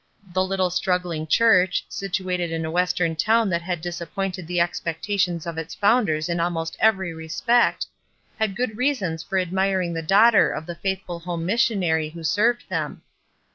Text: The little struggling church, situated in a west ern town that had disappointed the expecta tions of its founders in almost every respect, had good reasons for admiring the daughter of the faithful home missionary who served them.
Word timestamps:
The 0.33 0.43
little 0.43 0.71
struggling 0.71 1.27
church, 1.27 1.85
situated 1.87 2.51
in 2.51 2.65
a 2.65 2.71
west 2.71 2.99
ern 2.99 3.15
town 3.15 3.51
that 3.51 3.61
had 3.61 3.81
disappointed 3.81 4.47
the 4.47 4.57
expecta 4.57 5.19
tions 5.19 5.45
of 5.45 5.59
its 5.59 5.75
founders 5.75 6.27
in 6.27 6.39
almost 6.39 6.75
every 6.79 7.13
respect, 7.13 7.85
had 8.39 8.55
good 8.55 8.77
reasons 8.77 9.21
for 9.21 9.37
admiring 9.37 9.93
the 9.93 10.01
daughter 10.01 10.49
of 10.51 10.65
the 10.65 10.73
faithful 10.73 11.19
home 11.19 11.45
missionary 11.45 12.09
who 12.09 12.23
served 12.23 12.67
them. 12.67 13.03